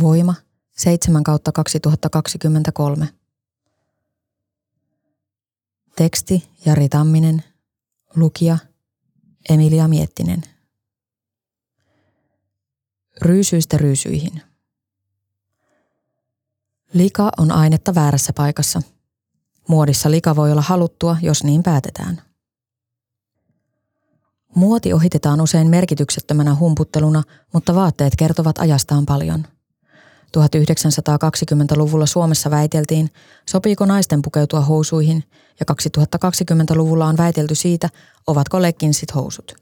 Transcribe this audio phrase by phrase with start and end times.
[0.00, 0.34] Voima
[0.76, 3.08] 7 kautta 2023.
[5.96, 7.44] Teksti Jari Tamminen.
[8.16, 8.58] Lukija
[9.50, 10.42] Emilia Miettinen.
[13.22, 14.42] Ryysyistä ryysyihin.
[16.92, 18.82] Lika on ainetta väärässä paikassa.
[19.68, 22.22] Muodissa lika voi olla haluttua, jos niin päätetään.
[24.54, 29.46] Muoti ohitetaan usein merkityksettömänä humputteluna, mutta vaatteet kertovat ajastaan paljon–
[30.36, 33.10] 1920-luvulla Suomessa väiteltiin,
[33.48, 35.24] sopiiko naisten pukeutua housuihin,
[35.60, 37.88] ja 2020-luvulla on väitelty siitä,
[38.26, 39.54] ovatko lekkinsit housut.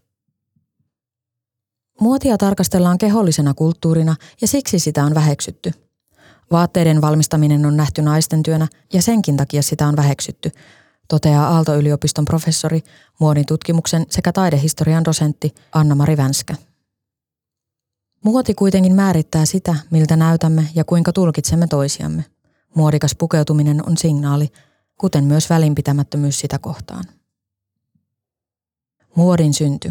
[2.00, 5.72] Muotia tarkastellaan kehollisena kulttuurina ja siksi sitä on väheksytty.
[6.50, 10.50] Vaatteiden valmistaminen on nähty naisten työnä ja senkin takia sitä on väheksytty,
[11.08, 12.80] toteaa Aalto-yliopiston professori,
[13.20, 16.54] muodin tutkimuksen sekä taidehistorian dosentti Anna-Mari Vänskä.
[18.26, 22.24] Muoti kuitenkin määrittää sitä, miltä näytämme ja kuinka tulkitsemme toisiamme.
[22.74, 24.48] Muodikas pukeutuminen on signaali,
[24.98, 27.04] kuten myös välinpitämättömyys sitä kohtaan.
[29.14, 29.90] Muodin synty.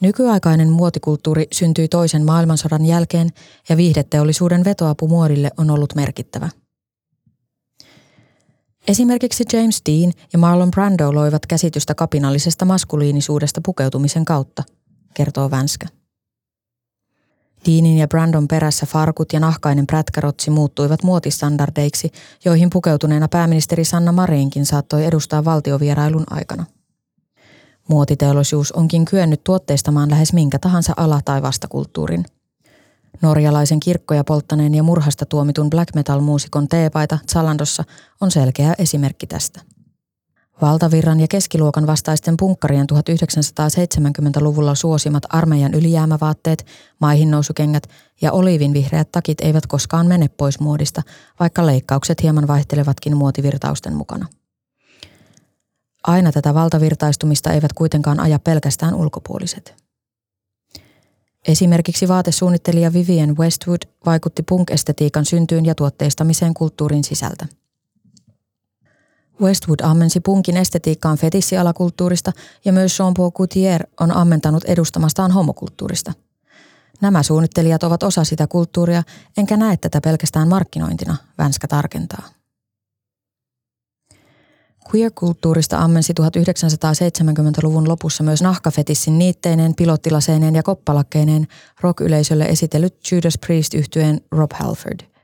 [0.00, 3.30] Nykyaikainen muotikulttuuri syntyi toisen maailmansodan jälkeen
[3.68, 6.48] ja viihdeteollisuuden vetoapu muodille on ollut merkittävä.
[8.88, 14.62] Esimerkiksi James Dean ja Marlon Brando loivat käsitystä kapinallisesta maskuliinisuudesta pukeutumisen kautta,
[15.14, 15.97] kertoo Vänskä.
[17.66, 22.10] Deanin ja Brandon perässä farkut ja nahkainen prätkärotsi muuttuivat muotistandardeiksi,
[22.44, 26.64] joihin pukeutuneena pääministeri Sanna Marinkin saattoi edustaa valtiovierailun aikana.
[27.88, 32.24] Muotiteollisuus onkin kyennyt tuotteistamaan lähes minkä tahansa ala- tai vastakulttuurin.
[33.22, 37.84] Norjalaisen kirkkoja polttaneen ja murhasta tuomitun black metal-muusikon teepaita Zalandossa
[38.20, 39.60] on selkeä esimerkki tästä.
[40.62, 46.66] Valtavirran ja keskiluokan vastaisten punkkarien 1970-luvulla suosimat armeijan ylijäämävaatteet,
[47.00, 47.88] maihinnousukengät
[48.20, 51.02] ja oliivinvihreät takit eivät koskaan mene pois muodista,
[51.40, 54.26] vaikka leikkaukset hieman vaihtelevatkin muotivirtausten mukana.
[56.02, 59.74] Aina tätä valtavirtaistumista eivät kuitenkaan aja pelkästään ulkopuoliset.
[61.48, 67.46] Esimerkiksi vaatesuunnittelija Vivian Westwood vaikutti punk-estetiikan syntyyn ja tuotteistamiseen kulttuurin sisältä–
[69.40, 72.32] Westwood ammensi punkin estetiikkaan fetissialakulttuurista
[72.64, 76.12] ja myös Jean-Paul Coutier on ammentanut edustamastaan homokulttuurista.
[77.00, 79.02] Nämä suunnittelijat ovat osa sitä kulttuuria,
[79.36, 82.22] enkä näe tätä pelkästään markkinointina, Vänskä tarkentaa.
[84.94, 91.46] Queer-kulttuurista ammensi 1970-luvun lopussa myös nahkafetissin niitteineen, pilottilaseineen ja koppalakkeineen
[91.80, 95.00] rock-yleisölle esitellyt Judas Priest yhtyeen Rob Halford–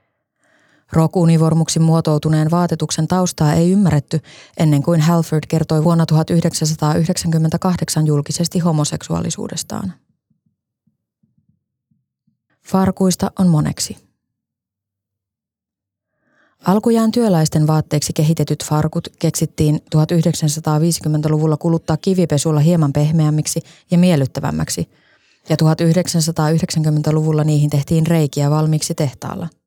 [0.94, 4.21] Rock-univormuksi muotoutuneen vaatetuksen taustaa ei ymmärretty
[4.56, 9.93] ennen kuin Halford kertoi vuonna 1998 julkisesti homoseksuaalisuudestaan.
[12.66, 13.97] Farkuista on moneksi.
[16.66, 23.60] Alkujaan työläisten vaatteiksi kehitetyt farkut keksittiin 1950-luvulla kuluttaa kivipesulla hieman pehmeämmiksi
[23.91, 24.88] ja miellyttävämmäksi,
[25.49, 29.49] ja 1990-luvulla niihin tehtiin reikiä valmiiksi tehtaalla–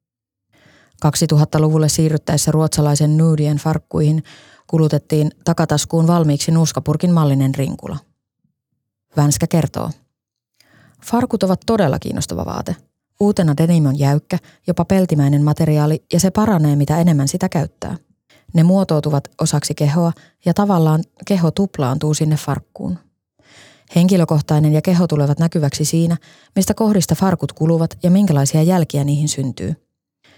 [1.05, 4.23] 2000-luvulle siirryttäessä ruotsalaisen Nudien farkkuihin
[4.67, 7.97] kulutettiin takataskuun valmiiksi nuuskapurkin mallinen rinkula.
[9.17, 9.89] Vänskä kertoo.
[11.05, 12.75] Farkut ovat todella kiinnostava vaate.
[13.19, 14.37] Uutena denim on jäykkä,
[14.67, 17.97] jopa peltimäinen materiaali ja se paranee mitä enemmän sitä käyttää.
[18.53, 20.11] Ne muotoutuvat osaksi kehoa
[20.45, 22.99] ja tavallaan keho tuplaantuu sinne farkkuun.
[23.95, 26.17] Henkilökohtainen ja keho tulevat näkyväksi siinä,
[26.55, 29.75] mistä kohdista farkut kuluvat ja minkälaisia jälkiä niihin syntyy–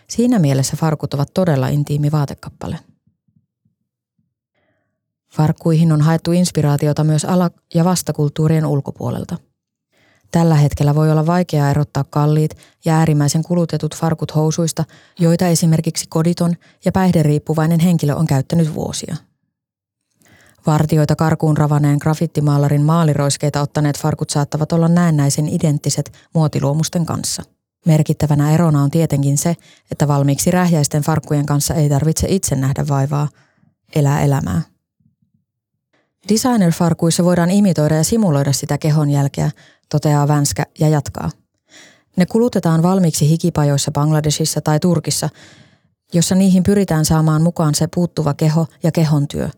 [0.09, 2.79] Siinä mielessä farkut ovat todella intiimi vaatekappale.
[5.31, 9.37] Farkkuihin on haettu inspiraatiota myös ala- ja vastakulttuurien ulkopuolelta.
[10.31, 14.83] Tällä hetkellä voi olla vaikeaa erottaa kalliit ja äärimmäisen kulutetut farkut housuista,
[15.19, 19.15] joita esimerkiksi koditon ja päihderiippuvainen henkilö on käyttänyt vuosia.
[20.67, 27.43] Vartioita karkuun ravaneen graffittimaalarin maaliroiskeita ottaneet farkut saattavat olla näennäisen identtiset muotiluomusten kanssa–
[27.85, 29.55] Merkittävänä erona on tietenkin se,
[29.91, 33.27] että valmiiksi rähjäisten farkkujen kanssa ei tarvitse itse nähdä vaivaa,
[33.95, 34.61] elää elämää.
[36.29, 39.51] Designer-farkuissa voidaan imitoida ja simuloida sitä kehonjälkeä,
[39.89, 41.29] toteaa Vänskä ja jatkaa.
[42.15, 45.29] Ne kulutetaan valmiiksi hikipajoissa Bangladesissa tai Turkissa,
[46.13, 49.49] jossa niihin pyritään saamaan mukaan se puuttuva keho ja kehontyö.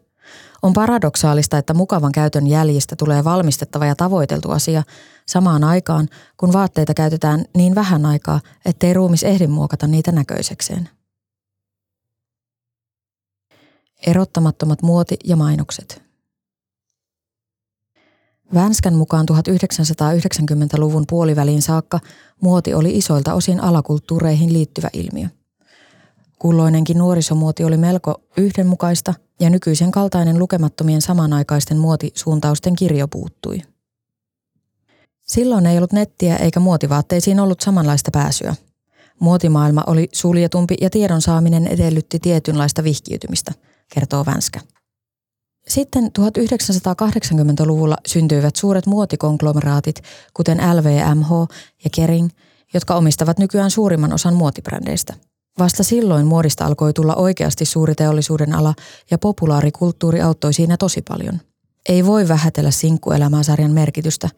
[0.61, 4.83] On paradoksaalista, että mukavan käytön jäljistä tulee valmistettava ja tavoiteltu asia
[5.31, 6.07] samaan aikaan,
[6.37, 10.89] kun vaatteita käytetään niin vähän aikaa, ettei ruumis ehdi muokata niitä näköisekseen.
[14.07, 16.01] Erottamattomat muoti ja mainokset.
[18.53, 21.99] Vänskän mukaan 1990-luvun puoliväliin saakka
[22.41, 25.27] muoti oli isoilta osin alakulttuureihin liittyvä ilmiö.
[26.39, 33.61] Kulloinenkin nuorisomuoti oli melko yhdenmukaista ja nykyisen kaltainen lukemattomien samanaikaisten muotisuuntausten kirjo puuttui.
[35.31, 38.55] Silloin ei ollut nettiä eikä muotivaatteisiin ollut samanlaista pääsyä.
[39.19, 43.51] Muotimaailma oli suljetumpi ja tiedon saaminen edellytti tietynlaista vihkiytymistä,
[43.93, 44.59] kertoo Vänskä.
[45.67, 49.83] Sitten 1980-luvulla syntyivät suuret muotikonglomeraat,
[50.33, 51.29] kuten LVMH
[51.83, 52.29] ja Kering,
[52.73, 55.13] jotka omistavat nykyään suurimman osan muotibrändeistä.
[55.59, 58.73] Vasta silloin muodista alkoi tulla oikeasti suuri teollisuuden ala
[59.11, 61.39] ja populaarikulttuuri auttoi siinä tosi paljon.
[61.89, 64.29] Ei voi vähätellä sinkkuelämää sarjan merkitystä.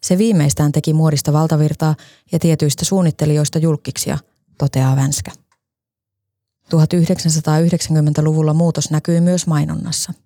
[0.00, 1.94] Se viimeistään teki muodista valtavirtaa
[2.32, 4.18] ja tietyistä suunnittelijoista julkiksia,
[4.58, 5.30] toteaa Vänskä.
[6.64, 10.12] 1990-luvulla muutos näkyi myös mainonnassa–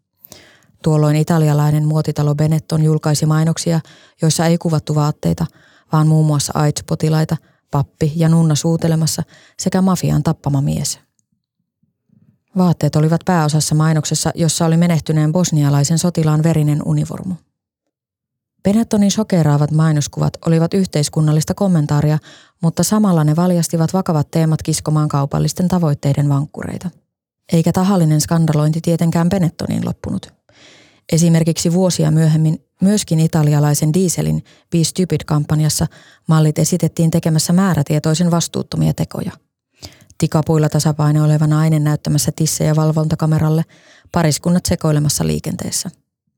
[0.82, 3.80] Tuolloin italialainen muotitalo Benetton julkaisi mainoksia,
[4.22, 5.46] joissa ei kuvattu vaatteita,
[5.92, 7.36] vaan muun muassa AIDS-potilaita,
[7.70, 9.22] pappi ja nunna suutelemassa
[9.58, 10.98] sekä mafian tappama mies.
[12.56, 17.34] Vaatteet olivat pääosassa mainoksessa, jossa oli menehtyneen bosnialaisen sotilaan verinen univormu.
[18.62, 22.18] Benettonin sokeraavat mainoskuvat olivat yhteiskunnallista kommentaaria,
[22.62, 26.90] mutta samalla ne valjastivat vakavat teemat kiskomaan kaupallisten tavoitteiden vankkureita.
[27.52, 30.26] Eikä tahallinen skandalointi tietenkään Benettoniin loppunut–
[31.12, 35.86] Esimerkiksi vuosia myöhemmin myöskin italialaisen dieselin Be Stupid-kampanjassa
[36.26, 39.32] mallit esitettiin tekemässä määrätietoisen vastuuttomia tekoja.
[40.18, 43.64] Tikapuilla tasapainoileva nainen näyttämässä tissejä valvontakameralle,
[44.12, 45.90] pariskunnat sekoilemassa liikenteessä.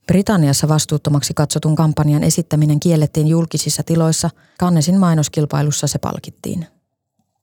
[0.06, 6.66] Britanniassa vastuuttomaksi katsotun kampanjan esittäminen kiellettiin julkisissa tiloissa, Kannesin mainoskilpailussa se palkittiin.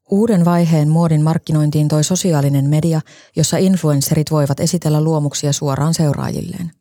[0.09, 3.01] Uuden vaiheen muodin markkinointiin toi sosiaalinen media,
[3.35, 6.71] jossa influencerit voivat esitellä luomuksia suoraan seuraajilleen.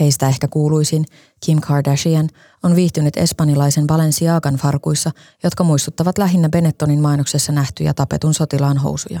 [0.00, 1.04] Heistä ehkä kuuluisin,
[1.46, 2.28] Kim Kardashian,
[2.62, 5.10] on viihtynyt espanjalaisen Balenciagan farkuissa,
[5.44, 9.20] jotka muistuttavat lähinnä Benettonin mainoksessa nähtyjä tapetun sotilaan housuja.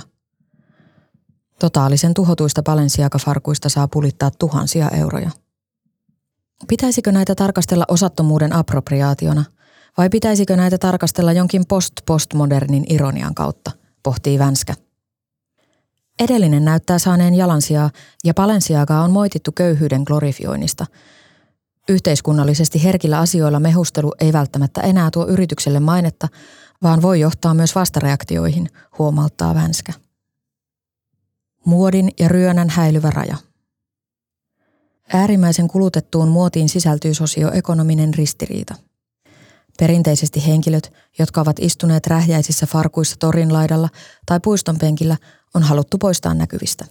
[1.58, 5.30] Totaalisen tuhotuista Balenciaga-farkuista saa pulittaa tuhansia euroja.
[6.66, 9.44] Pitäisikö näitä tarkastella osattomuuden appropriaationa
[9.98, 13.70] vai pitäisikö näitä tarkastella jonkin post-postmodernin ironian kautta,
[14.02, 14.74] pohtii Vänskä.
[16.18, 17.90] Edellinen näyttää saaneen jalansijaa
[18.24, 20.86] ja Palensiagaa on moitittu köyhyyden glorifioinnista.
[21.88, 26.28] Yhteiskunnallisesti herkillä asioilla mehustelu ei välttämättä enää tuo yritykselle mainetta,
[26.82, 28.68] vaan voi johtaa myös vastareaktioihin,
[28.98, 29.92] huomauttaa Vänskä.
[31.64, 33.36] Muodin ja ryönän häilyvä raja.
[35.12, 38.74] Äärimmäisen kulutettuun muotiin sisältyy sosioekonominen ristiriita.
[39.78, 43.88] Perinteisesti henkilöt, jotka ovat istuneet rähjäisissä farkuissa torin laidalla
[44.26, 45.16] tai puiston penkillä,
[45.54, 46.84] on haluttu poistaa näkyvistä.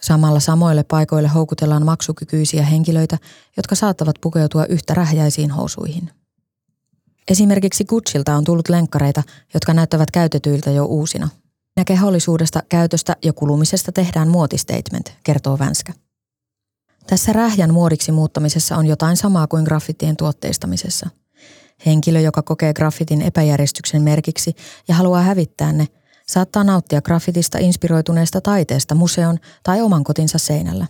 [0.00, 3.18] Samalla samoille paikoille houkutellaan maksukykyisiä henkilöitä,
[3.56, 6.10] jotka saattavat pukeutua yhtä rähjäisiin housuihin.
[7.30, 9.22] Esimerkiksi Gucciilta on tullut lenkkareita,
[9.54, 11.28] jotka näyttävät käytetyiltä jo uusina.
[11.76, 15.92] Ja kehollisuudesta, käytöstä ja kulumisesta tehdään muotistatement, kertoo Vänskä.
[17.08, 21.10] Tässä rähjän muodiksi muuttamisessa on jotain samaa kuin graffitien tuotteistamisessa.
[21.86, 24.54] Henkilö, joka kokee graffitin epäjärjestyksen merkiksi
[24.88, 25.86] ja haluaa hävittää ne,
[26.26, 30.86] saattaa nauttia graffitista inspiroituneesta taiteesta museon tai oman kotinsa seinällä.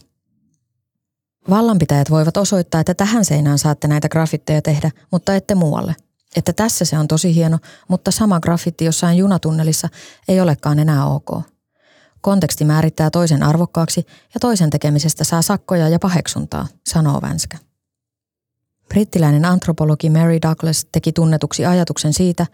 [1.51, 5.97] Vallanpitäjät voivat osoittaa, että tähän seinään saatte näitä graffitteja tehdä, mutta ette muualle.
[6.37, 7.59] Että tässä se on tosi hieno,
[7.89, 9.89] mutta sama graffitti jossain junatunnelissa
[10.29, 11.58] ei olekaan enää ok.
[12.29, 17.59] Konteksti määrittää toisen arvokkaaksi ja toisen tekemisestä saa sakkoja ja paheksuntaa, sanoo Vänskä.
[18.89, 22.47] Brittiläinen antropologi Mary Douglas teki tunnetuksi ajatuksen siitä,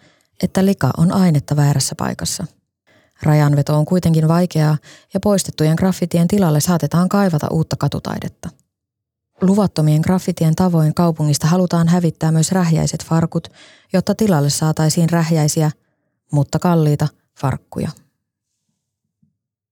[0.43, 2.47] että lika on ainetta väärässä paikassa–
[3.23, 4.79] Rajanveto on kuitenkin vaikeaa
[5.15, 8.49] ja poistettujen graffitien tilalle saatetaan kaivata uutta katutaidetta.
[9.41, 13.49] Luvattomien graffitien tavoin kaupungista halutaan hävittää myös rähjäiset farkut,
[13.93, 15.71] jotta tilalle saataisiin rähjäisiä,
[16.33, 17.09] mutta kalliita
[17.41, 17.91] farkkuja.